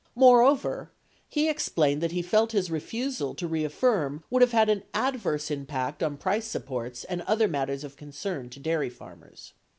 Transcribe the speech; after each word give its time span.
1 0.15 0.21
Moreover, 0.25 0.89
he 1.29 1.47
explained 1.47 2.01
that 2.01 2.11
he 2.11 2.23
felt 2.23 2.53
his 2.53 2.71
refusal 2.71 3.35
to 3.35 3.47
reaffirm 3.47 4.23
would 4.31 4.41
have 4.41 4.51
had 4.51 4.67
an 4.67 4.81
adverse 4.95 5.51
impact 5.51 6.01
on 6.01 6.17
price 6.17 6.47
supports 6.47 7.03
and 7.03 7.21
other 7.21 7.47
matters 7.47 7.83
of 7.83 7.97
concern 7.97 8.49
to 8.49 8.59
dairy 8.59 8.89
farmers. 8.89 9.53